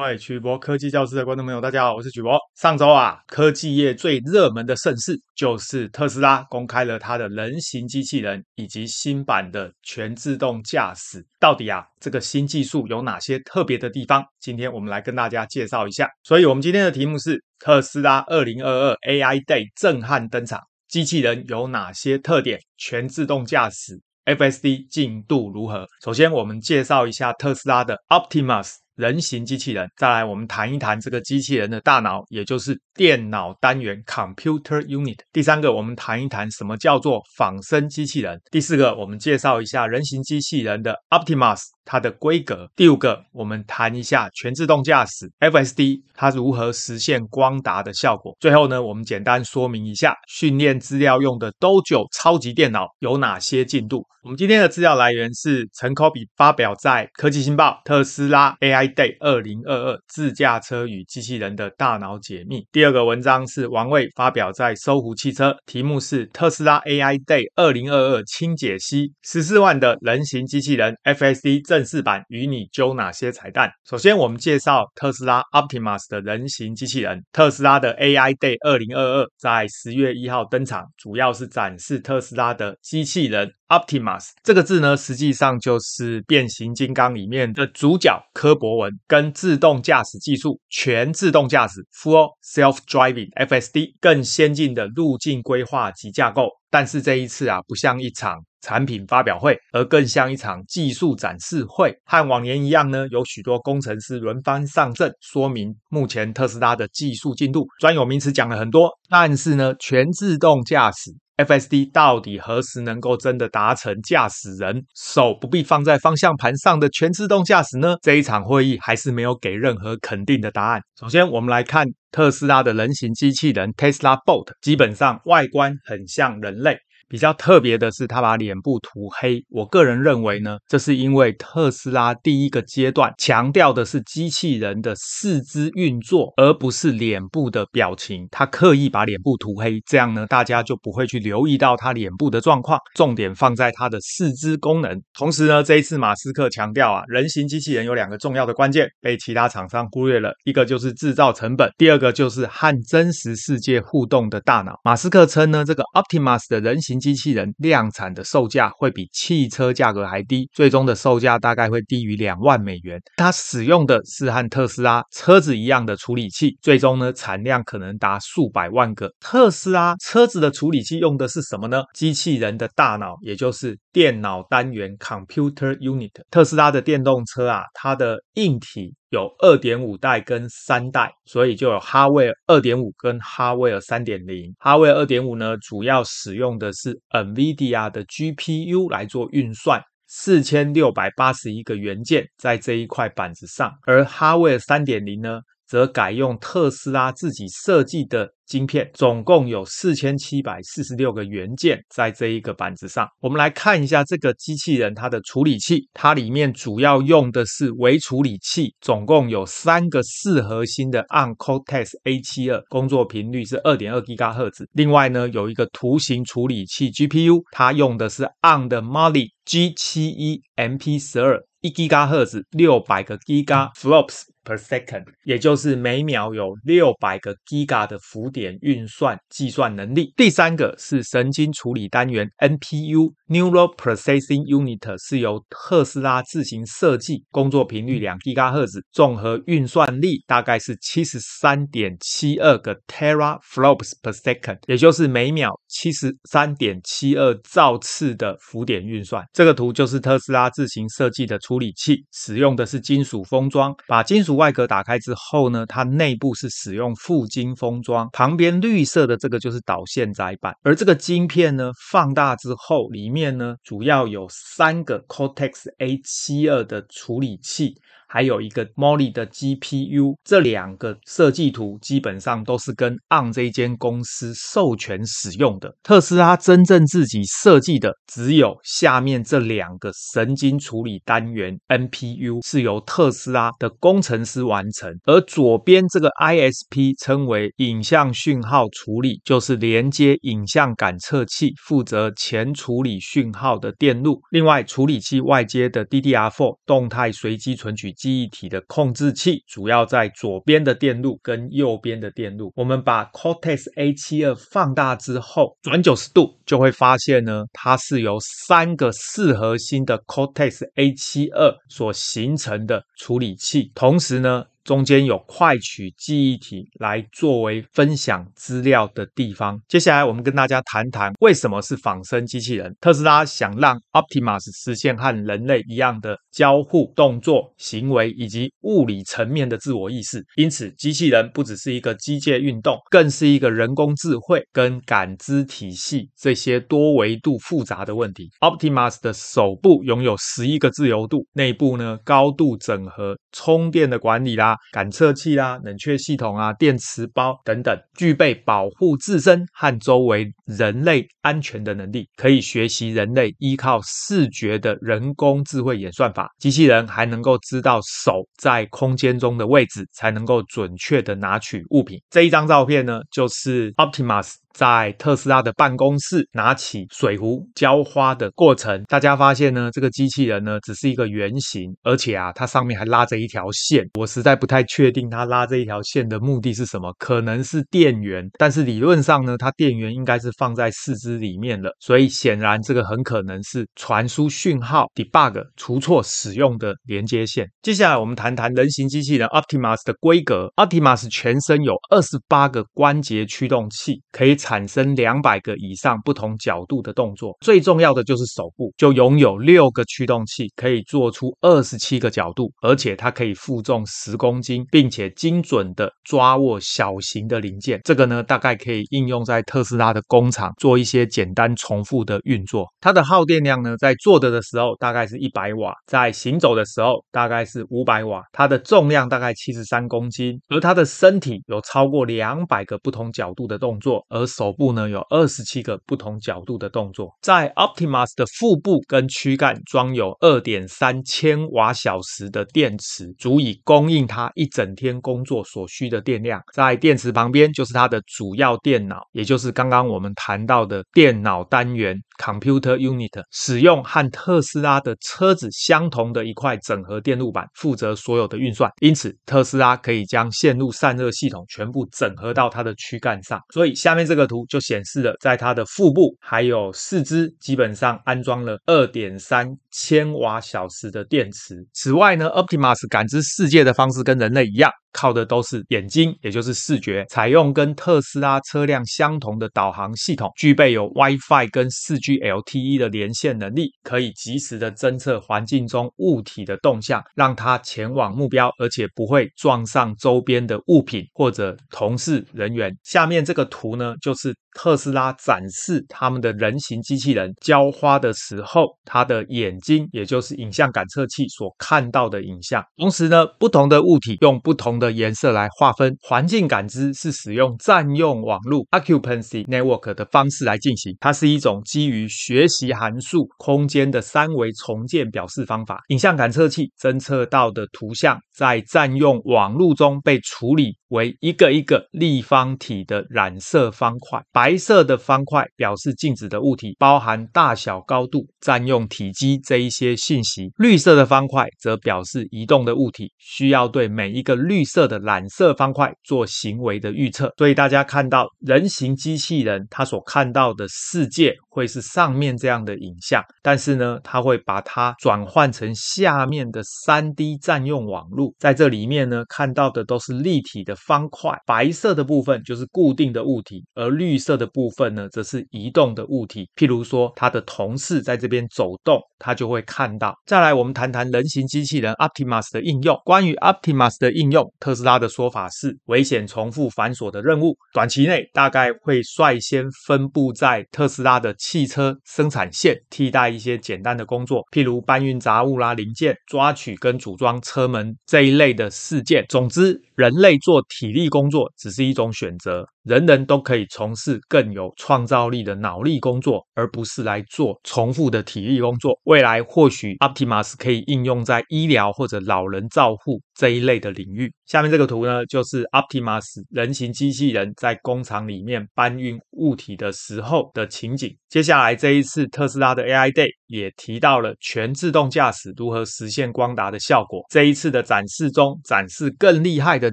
[0.00, 2.38] 各位曲博科技教室的观众朋友，大家好，我是曲博。
[2.58, 11.22] 上周啊，科技业最热门的盛事就是特斯拉公开了它的人形机器人以及新版的全自动驾驶。
[11.38, 14.24] 到底啊，这个新技术有哪些特别的地方？
[14.40, 16.08] 今天我们来跟大家介绍一下。
[16.22, 20.58] 所以，我们今天的题目是特斯拉二零二二 AI Day 震撼登场，
[20.88, 22.58] 机器人有哪些特点？
[22.78, 25.86] 全自动驾驶 FSD 进度如何？
[26.02, 28.76] 首先，我们介绍一下特斯拉的 Optimus。
[29.00, 35.16] 人形机器人，再来我们谈一谈这个机器人的大脑，也就是电脑单元 （Computer Unit）。
[35.32, 38.38] 第三个，我们谈一谈什么叫做仿生机器人。
[38.50, 41.62] 第四个，我们介绍一下人形机器人的 Optimus。
[41.90, 42.70] 它的规格。
[42.76, 48.36] 第五个，我们谈一下全自动驾驶 FSD，它如何实现光达的效果。
[48.38, 54.04] 最后呢，我们简单说明一下训练资料用的 Dojo 超级电脑有哪些进度。
[54.22, 62.62] 我们今天的资料来源是陈科比发表在科技新报特斯拉 AI Day 二零二二自驾车与机器人的大脑解密。
[62.70, 71.79] 第二个文章是王卫发表在搜狐汽车，题目是特斯拉 AI Day 二零二二轻解析十四万的人形机器人 FSD 正。
[71.80, 73.70] 正式版与你揪哪些彩蛋？
[73.88, 77.24] 首先，我们介绍特斯拉 Optimus 的人形机器人。
[77.32, 84.28] 特斯拉的 AI Day 二零二二在十月一号登场，主要是展示特斯拉的机器人 Optimus。
[84.42, 96.50] 这个字呢，实际上就是变形金刚里面的主角柯博文，跟自动驾驶技术全自动驾驶 Full Self Driving FSD 更先进的路径规划及架构。
[96.68, 98.44] 但是这一次啊，不像一场。
[98.60, 101.94] 产品发表会，而更像一场技术展示会。
[102.04, 107.66] 和往年一样呢，有许多工程师轮番上阵，说明目前特斯拉的技术进度。
[107.80, 117.96] 专有名词讲了很多，但是呢，全自动驾驶 FSD 到底何时能够真的达成驾驶人手不必放在方向盘上的全自动驾驶呢？
[118.02, 120.82] 这一场会议还是没有给任何肯定的答案。
[120.98, 126.76] 首先，我们来看特斯拉的人形机器人 Tesla Bot，基本上外观很像人类。
[127.10, 129.44] 比较特别的是，他把脸部涂黑。
[129.48, 138.28] 我个人认为呢，这是因为特斯拉第一个阶段强调的是机器人的四肢运作，而不是脸部的表情。
[138.30, 145.02] 他刻意把脸部涂黑，这样呢，大家就不会去留意到他脸部的状况，重点放在他的四肢功能。
[145.12, 154.78] 同时呢，这一次马斯克强调啊，人形机器人有两个重要的关键，被其他厂商忽略了，一个就是制造成本，第二个就是和真实世界互动的大脑。
[154.84, 163.00] 马斯克称呢，这个 Optimus 的人形机器人量产的售价会比汽车价格还低，最终的售价大概会低于两万美元。
[163.16, 169.10] 它使用的是和特斯拉车子一样的处理器，最终呢，产量可能达数百万个。
[169.18, 171.82] 特斯拉车子的处理器用的是什么呢？
[171.94, 176.10] 机器人的大脑，也就是电脑单元 （Computer Unit）。
[176.30, 178.94] 特斯拉的电动车啊，它的硬体。
[179.10, 184.54] 有二点五代跟三代，所以就有哈维尔二点五跟哈维尔三点零。
[184.58, 195.40] 哈维尔二点五呢，主要使用的是 NVIDIA 的 GPU 来做运算，四千六百八十一个元件在这一块板子上，而哈维尔三点零呢，
[195.70, 198.32] 则改用特斯拉自己设计的。
[198.50, 203.06] 晶片总共有四千七百四十六个元件在这一个板子上。
[203.20, 214.64] 我们来看一下这个机器人它的处理器，它里面主要用的是微处理器，总共有三个四核心的 ARM Cortex A72，工作频率是二点二 GHz。
[214.72, 228.50] 另外呢，有一个图形处理器 GPU，它用的是 ARM 的 Mali G71 MP12，一 GHz，六百个 Gigaflops per second，也就是每秒有六百个 Giga 的浮点。
[228.60, 230.12] 运算计算能力。
[230.16, 249.24] 第三个是神经处理单元 NPU（Neural Processing Unit），是由特斯拉自行设计，工作频率两 Giga 赫兹综合运算力大概是七十三点七二个 Teraflops per second，也就是每秒七十三点七二兆次的浮点运算。
[249.32, 253.74] 这个图就是特斯拉自行设计的处理器，使用的是金属封装。
[253.86, 258.08] 把金属外壳打开之后呢，它内部是使用覆晶封装。
[258.12, 267.74] 旁边绿色的这个就是导线载板，而这个晶片呢，放大之后，里面呢，主要有三个 Cortex A72 的处理器。
[268.12, 275.72] 还有一个 Molly 的 GPU，这两个设计图基本上都是跟 ARM 这一间公司授权使用的。
[275.84, 284.92] 特斯拉真正自己设计的只有下面这两个神经处理单元 NPU，是由特斯拉的工程师完成。
[285.04, 294.20] 而左边这个 ISP 称为影像讯号处理，就是连接影像感测器，负责前处理讯号的电路。
[294.32, 297.94] 另外，处理器外接的 DDR4 动态随机存取。
[298.00, 302.50] 记忆体的控制器主要在左边的电路跟右边的电路。
[302.56, 308.16] 我们把 Cortex A72 放大之后，转九十度就会发现呢，它是由
[308.46, 314.46] 三个四核心的 Cortex A72 所形成的处理器，同时呢。
[314.62, 319.58] 中间有快取记忆体来作为分享资料的地方。
[319.66, 322.72] 接下来，我们跟大家谈谈为什么是仿生机器人。
[322.78, 330.24] 特斯拉想让 Optimus 实现和人类一样的交互动作、行为以及物理层面的自我意识。
[330.36, 338.28] 因此，机器人不只是一个机械运动，更是一个人工智慧跟感知体系这些多维度复杂的问题。
[338.40, 344.56] Optimus 的手部拥有十一个自由度，内部呢高度整合充电的管理啦。
[344.72, 356.19] 感测器啦、冷却系统啊、电池包等等，具备保护自身和周围人类安全的能力，可以学习人类依靠视觉的人工智慧演算法。
[356.38, 362.00] 机器人还能够知道手在空间中的位置，才能够准确的拿取物品。
[362.10, 364.34] 这一张照片呢，就是 Optimus。
[364.52, 373.86] 在特斯拉的办公室拿起水壶浇花的过程，大家发现呢，这个机器人呢只是一个圆形，而且啊，它上面还拉着一条线。
[373.98, 387.46] 我实在不太确定它拉这一条线的目的是什么，可能是电源，但是理论上呢，它电源应该是放在四肢里面了，所以显然这个很可能是传输讯号、debug 除错使用的连接线。
[387.62, 390.52] 接下来我们谈谈人形机器人 Optimus 的规格。
[390.56, 394.39] Optimus 全身有二十八个关节驱动器，可以。
[394.40, 407.80] 产生两百个以上不同角度的动作，最重要的就是手部就拥有六个驱动器，可以做出二十七个角度，而且它可以负重十公斤，并且精准的抓握小型的零件。
[407.84, 412.66] 这个呢，大概可以应用在特斯拉的工厂做一些简单重复的运作。
[412.80, 418.22] 它的耗电量呢，在坐着的时候大概是一百瓦，在行走的时候大概是五百瓦。
[418.32, 436.40] 它的重量大概七十三公斤，而它的身体有超过两百个不同角度的动作，而手部呢，有二十七个不同角度的动作，在 Optimus 的腹部跟躯干装有二点三千瓦小时的电池，足以供应它一整天工作所需的电量。
[436.54, 448.70] 在电池旁边就是它的主要电脑，也就是刚刚我们谈到的电脑单元 Computer Unit，使用和特斯拉的车子相同的一块整合电路板，负责所有的运算。
[448.80, 453.40] 因此，特斯拉可以将线路散热系统全部整合到它的躯干上。
[453.52, 454.19] 所以下面这个。
[454.20, 461.66] 这图就显示了，在它的腹部还有四肢，基本上安装了二点三千瓦小时的电池。
[461.72, 464.70] 此外呢，Optimus 感知世界的方式跟人类一样。
[464.92, 482.76] 靠的都是眼睛，也就是视觉，采用跟特斯拉车辆相同的导航系统，具备有 WiFi 跟 4G LTE 的连线能力，可以及时的侦测环境中物体的动向，让它前往目标，而且不会撞上周边的物品或者同事人员。
[482.82, 492.62] 下面这个图呢，就是特斯拉展示他们的人形机器人浇花的时候，它的眼睛，也就是影像感测器所看到的影像。
[492.76, 500.96] 同时呢，不同的物体用不同的颜色来划分，环境感知是使用占用网络 （occupancy network） 的方式来进行。
[501.00, 505.80] 它是一种基于学习函数空间的三维重建表示方法。
[505.88, 514.20] 影像感测器侦测到的图像在占用网络中被处理为一个一个立方体的染色方块。
[514.40, 520.50] 白色的方块表示静止的物体，包含大小、高度、占用体积这一些信息。
[520.56, 546.48] 绿色的方块则表示移动的物体，需要对每一个绿色的染色方块做行为的预测，所以大家看到人形机器人，它所看到的世界会是上面这样的影像，但是呢，它会把它转换成下面的 3D 占用网络，在这里面呢，看到的都是立体的方块，白色的部分就是固定的物体，而绿色的部分呢，则是移动的物体。
[546.56, 550.14] 譬如说，他的同事在这边走动，他就会看到。
[550.26, 552.96] 再来，我们谈谈人形机器人 Optimus 的应用。
[553.04, 569.26] 关于 Optimus 的应用，特斯拉的说法是，危险、重复、繁琐的任务，短期内大概会率先分布在特斯拉的汽车生产线，替代一些简单的工作，譬如搬运杂物啦、零件、抓取跟组装车门这一类的事件。
[569.28, 578.96] 总之，人类做体力工作只是一种选择，人人都可以从事更有创造力的脑力工作，而不是来做重复的体力工作。
[579.02, 584.32] 未来或许 Optimus 可以应用在医疗或者老人照护这一类的领域。
[584.46, 591.12] 下面这个图呢，就是 Optimus 人形机器人在工厂里面搬运物体的时候的情景。
[591.30, 597.24] 接下来这一次特斯拉的 AI Day 也提到了全自动驾驶如何实现光达的效果。
[597.30, 599.92] 这一次的展示中，展示更厉害的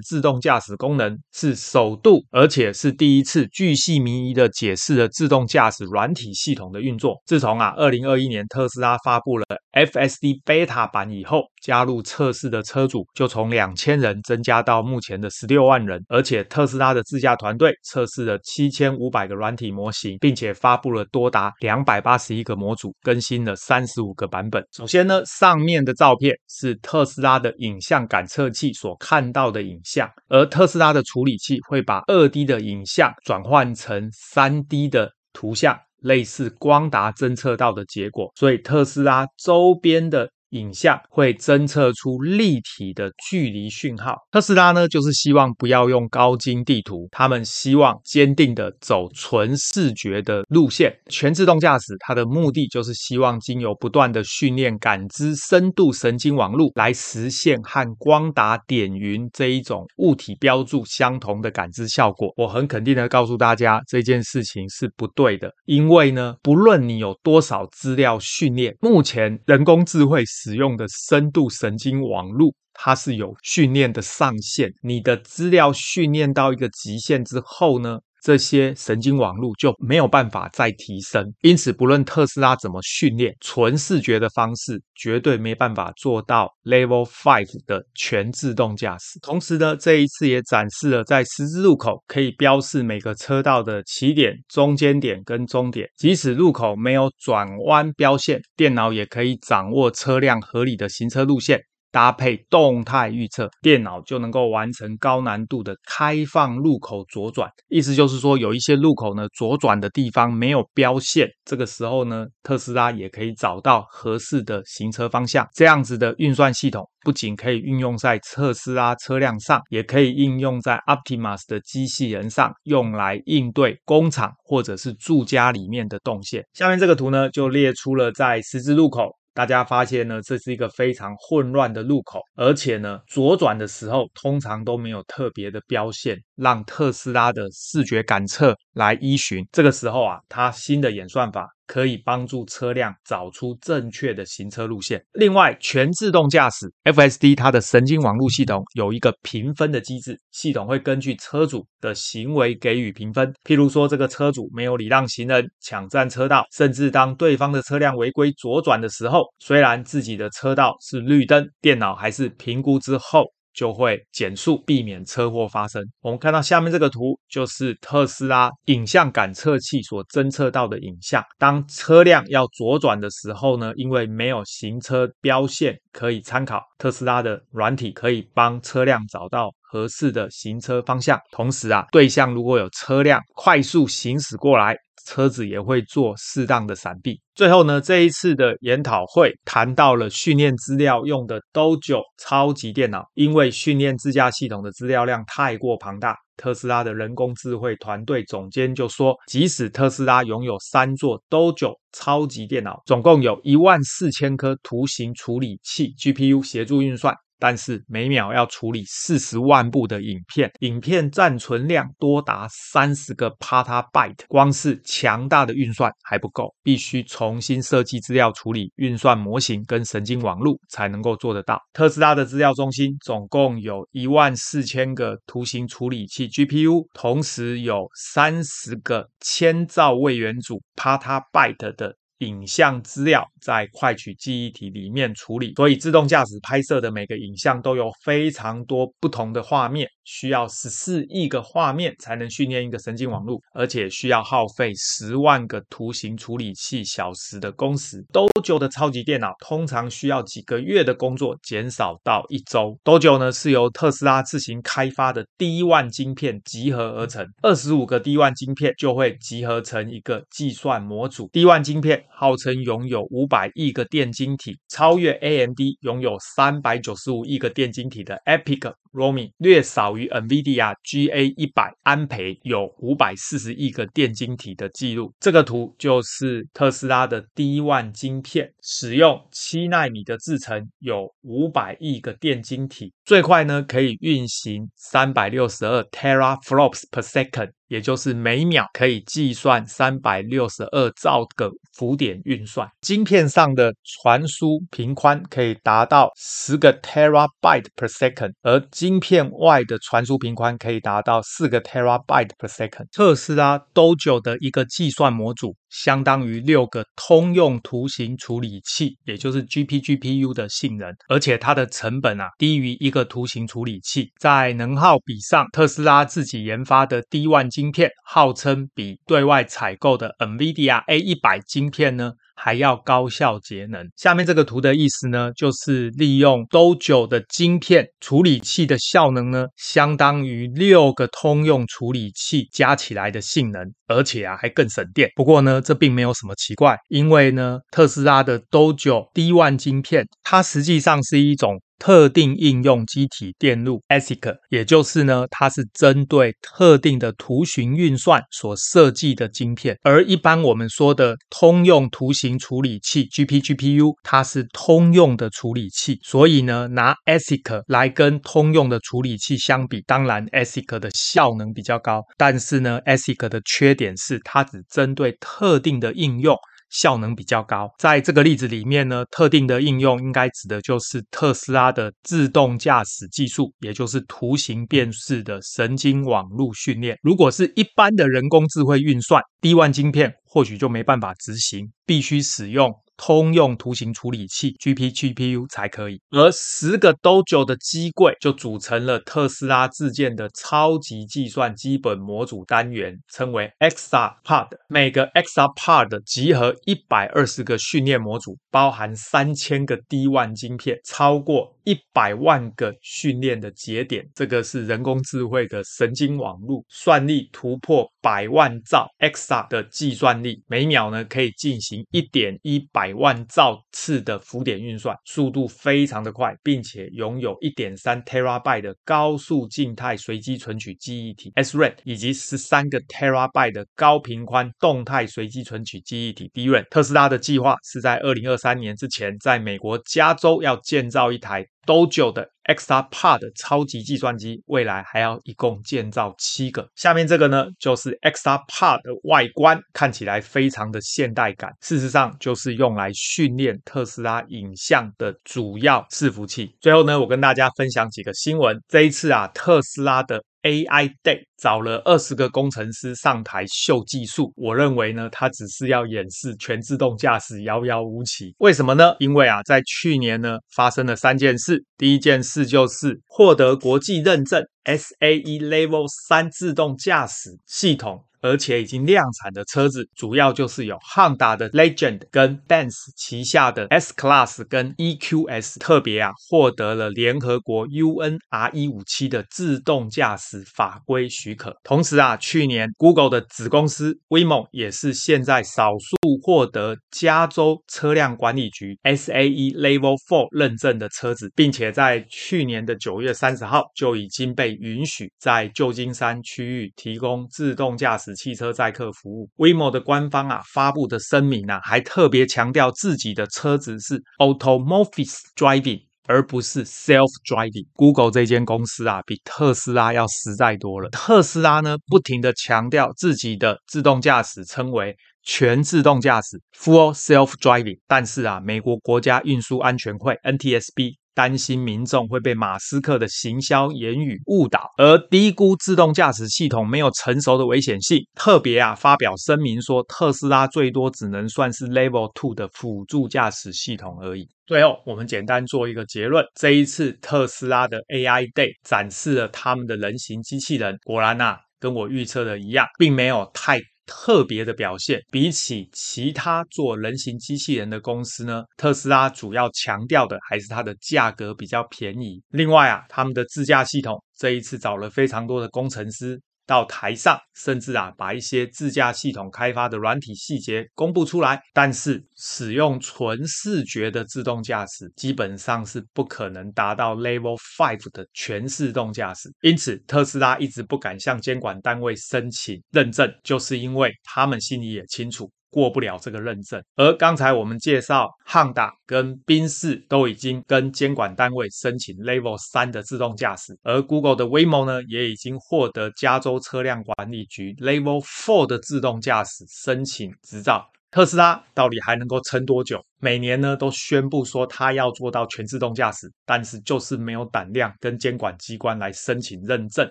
[0.00, 7.14] 自动驾驶功能，是首度，而且是第一次巨细靡遗的解释了自动驾驶软体系统的运作。
[7.24, 16.04] 自从啊，二零二一年特斯拉发布了 FSD Beta 版以后，加入测试的车主就从两千人增加到目前的十六万人。
[16.08, 24.64] 而且特斯拉的自驾团队测试了七千五百个软体模型，并且发布了多达两百八十一个模组，更新了三十五个版本。
[24.72, 38.30] 首先呢，上面的照片是特斯拉的影像感测器所看到的影像，而特斯拉的处理器会把二 D 的影像转换成三 D 的图像，类似光达侦测到的结果。
[38.34, 44.16] 所以特斯拉周边的影像会侦测出立体的距离讯号。
[44.30, 50.94] 特斯拉呢，就是希望不要用高精地图，他们希望坚定的走纯视觉的路线。
[51.08, 62.32] 全自动驾驶它的目的就是希望经由不断的训练感知深度神经网络，来实现和光达点云这一种物体标注相同的感知效果。
[62.36, 70.24] 我很肯定的告诉大家，这件事情是不对的，因为呢，不论你有多少资料训练，目前人工智慧。
[70.40, 74.72] 使用的深度神经网络，它是有训练的上限。
[74.82, 89.18] 你的资料训练到一个极限之后呢，这些神经网络就没有办法再提升，因此不论特斯拉怎么训练，纯视觉的方式绝对没办法做到 Level Five 的全自动驾驶。
[89.20, 101.60] 同时呢，这一次也展示了在十字路口可以标示每个车道的起点、中间点跟终点，即使路口没有转弯标线，电脑也可以掌握车辆合理的行车路线。
[101.98, 107.50] 搭配动态预测，电脑就能够完成高难度的开放路口左转。
[107.68, 115.44] 意思就是说，有一些路口呢，左转的地方没有标线，这个时候呢，特斯拉也可以找到合适的行车方向。
[115.52, 126.44] 这样子的运算系统不仅可以运用在特斯拉车辆上，也可以应用在 Optimus 的机器人上，用来应对工厂或者是住家里面的动线。
[126.54, 129.17] 下面这个图呢，就列出了在十字路口。
[129.38, 139.46] 大家发现呢，这是一个非常混乱的路口，而且呢，左转的时候通常都没有特别的标线，让特斯拉的视觉感测来依循。
[139.52, 141.48] 这个时候啊，它新的演算法。
[141.68, 145.00] 可以帮助车辆找出正确的行车路线。
[145.12, 153.32] 另外，全自动驾驶 FSD 它的神经网络系统有一个评分的机制，系统会根据车主的行为给予评分。
[153.44, 163.24] 譬如说，这个车主没有礼让行人、抢占车道，甚至当对方的车辆违规左转的时候，虽然自己的车道是绿灯，电脑还是评估之后。
[163.58, 165.82] 就会减速，避免车祸发生。
[166.00, 171.20] 我们看到下面这个图，就是特斯拉影像感测器所侦测到的影像。
[171.38, 181.18] 当车辆要左转的时候呢，因为没有行车标线可以参考，特斯拉的软体可以帮车辆找到合适的行车方向。
[181.30, 187.18] 同时啊，对向如果有车辆快速行驶过来，车子也会做适当的闪避。
[187.34, 207.14] 最后呢，这一次的研讨会谈到了训练资料用的 Dojo 超级电脑，因为训练自驾系统的资料量太过庞大，特斯拉的人工智慧团队总监就说，即使特斯拉拥有三座 Dojo 超级电脑，总共有一万四千颗图形处理器 GPU 协助运算。
[207.38, 221.60] 但是每秒要处理四十万部的影片，影片暂存量多达三十个 petabyte，光是强大的运算还不够，必须重新设计资料处理运算模型跟神经网络才能够做得到。
[221.72, 231.94] 特斯拉的资料中心总共有一万四千个图形处理器 GPU，同时有三十个千兆位元组 petabyte 的。
[232.18, 248.02] 影像资料在快取记忆体里面处理，所以自动驾驶拍摄的每个影像都有非常多不同的画面，需要十四亿个画面才能训练一个神经网络，而且需要耗费十万个图形处理器小时的工时。
[248.10, 252.74] Dojo 的超级电脑通常需要几个月的工作，减少到一周。
[252.82, 261.28] Dojo 呢是由特斯拉自行开发的 D1 晶片集合而成，二十五个 D1 晶片就会集合成一个计算模组。
[261.34, 262.02] D1 晶片。
[262.10, 275.12] 号称拥有五百亿个电晶体，超越 AMD 拥有三百九十五亿个电晶体的 Epic Romi 略少于 NVIDIA GA 一百安培，有五百四十亿个电晶体的记录。
[275.20, 287.50] 这个图就是特斯拉的第一万晶片，使用七纳米的制程，有五百亿个电晶体，最快呢可以运行三百六十二 teraflops per second。
[287.68, 302.86] 也就是每秒可以计算三百六十二兆个浮点运算，晶片上的传输频宽可以达到十个 terabyte per second，而晶片外的传输频宽可以达到四个 terabyte per second。
[302.92, 305.54] 特斯拉 Dojo 的一个计算模组。
[305.70, 314.10] 相当于六个通用图形处理器，也就是 GPGPU 的性能，而且它的成本啊低于一个图形处理器。
[314.18, 323.84] 在能耗比上，特斯拉自己研发的 D1 晶片，号称比对外采购的 NVIDIA A100 晶片呢，还要高效节能。
[323.96, 335.10] 下面这个图的意思呢，就是利用 Dojo 的晶片处理器的效能呢，相当于六个通用处理器加起来的性能，而且啊还更省电。
[335.16, 341.60] 不过呢，这并没有什么奇怪，因为呢，特斯拉的 Dojo D1 晶片，它实际上是一种。
[341.78, 366.36] 特定应用机体电路 ASIC，也就是呢，它是针对特定的图形运算所设计的晶片，而一般我们说的通用图形处理器 GPGPU，它是通用的处理器，所以呢，拿 ASIC 来跟通用的处理器相比，当然 ASIC 的效能比较高，但是呢，ASIC 的缺点是它只针对特定的应用。
[366.70, 376.98] 效能比较高，在这个例子里面呢，特定的应用应该指的就是特斯拉的自动驾驶技术，也就是图形辨识的神经网络训练。
[377.02, 382.70] 如果是一般的人工智慧运算，D1 晶片或许就没办法执行，必须使用。
[382.98, 394.48] 通用图形处理器 GPGPU 才可以，而十个 Dojo 的机柜就组成了特斯拉自建的超级计算基本模组单元，称为 XR-Pod。
[394.68, 404.04] 每个 XR-Pod 集合一百二十个训练模组，包含三千个 D1 晶片，超过一百万个训练的节点。
[404.12, 412.87] 这个是人工智慧的神经网络，算力突破百万兆 XR 的计算力，每秒呢可以进行一点一百。
[412.88, 426.64] 百万兆次的浮点运算，速度非常的快，并且拥有一点三 terabyte 的高速静态随机存取记忆体 SRAM，以及十三个 terabyte 的高频宽动态随机存取记忆体 DRAM。
[426.70, 431.44] 特斯拉的计划是在二零二三年之前，在美国加州要建造一台。
[431.68, 436.66] Dojo 的 XR-Pod 超级计算机，未来还要一共建造七个。
[436.76, 441.52] 下面这个呢，就是 XR-Pod 的外观，看起来非常的现代感。
[441.60, 446.50] 事实上，就是用来训练特斯拉影像的主要伺服器。
[446.62, 448.58] 最后呢，我跟大家分享几个新闻。
[448.66, 458.34] 这一次啊，特斯拉的 AI Day 找了二十个工程师上台秀技术，我认为呢，他只是要演示全自动驾驶遥遥无期。
[458.38, 458.94] 为什么呢？
[458.98, 461.64] 因为啊，在去年呢，发生了三件事。
[461.76, 468.04] 第一件事就是获得国际认证 SAE Level 三自动驾驶系统。
[468.20, 481.54] 而且已经量产的车子，主要就是有 Honda 的 Legend 跟 Benz 旗下的 S Class 跟 EQS，特别啊获得了联合国 UNR 一五七的自动驾驶法规许可。
[481.62, 498.07] 同时啊，去年 Google 的子公司 Waymo 也是现在少数获得加州车辆管理局 SAE Level Four 认证的车子，并且在去年的九月三十号就已经被允许在旧金山区域提供自动驾驶。
[498.14, 507.66] 汽车载客服务，Waymo 的官方啊发布的声明啊，还特别强调自己的车子是 autonomous driving，而不是 self driving。
[507.74, 510.88] Google 这间公司啊，比特斯拉要实在多了。
[510.90, 520.94] 特斯拉呢，不停地强调自己的自动驾驶称为全自动驾驶 （full self driving），但是啊，美国国家运输安全会 （NTSB）。
[521.18, 527.98] 担心民众会被马斯克的行销言语误导，而低估自动驾驶系统没有成熟的危险性。
[528.14, 534.28] 特别啊，发表声明说，特斯拉最多只能算是 Level Two 的辅助驾驶系统而已。
[534.46, 543.58] 最后，我们简单做一个结论：这一次特斯拉的 AI Day 展示了他们的人形机器人，果然啊，跟我预测的一样，并没有太。
[543.88, 552.22] 特别的表现，比起其他做人形机器人的公司呢，特斯拉主要强调的还是它的价格比较便宜。
[552.28, 556.20] 另外啊，他们的自驾系统这一次找了非常多的工程师。
[556.48, 561.38] 到台上，甚至啊把一些自驾系统开发的软体细节公布出来。
[561.52, 569.30] 但是使用纯视觉的自动驾驶，基本上是不可能达到 Level Five 的全自动驾驶。
[569.42, 575.30] 因此，特斯拉一直不敢向监管单位申请认证，就是因为他们心里也清楚。
[575.50, 590.66] 过不了这个认证，而刚才我们介绍汉达跟宾士都已经跟监管单位申请 Level 三的自动驾驶，而 Google 的 Waymo 呢，也已经获得加州车辆管理局 Level Four 的自动驾驶申请执照。
[590.90, 592.82] 特斯拉到底还能够撑多久？
[593.00, 599.88] 每年呢都宣布说它要做到全自动驾驶，但是就是没有胆量跟监管机关来申请认证。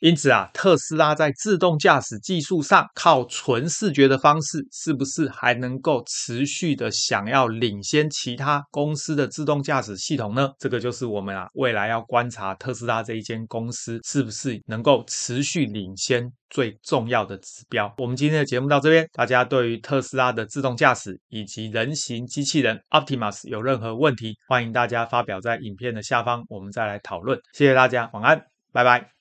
[0.00, 10.50] 因此啊，特斯拉在自动驾驶技术上靠纯视觉的方式，是不是还能够持续的想要领先其他公司的自动驾驶系统呢？
[10.58, 17.92] 这个就是我们啊未来要观察特斯拉这一间公司是不是能够持续领先最重要的指标。
[17.96, 22.78] 我们今天的节目到这边，大家对于特斯拉的自动驾驶以及人形机器人。
[22.90, 27.40] Optimus 有任何问题，欢迎大家发表在影片的下方，我们再来讨论。
[27.52, 29.19] 谢谢大家，晚安，拜拜。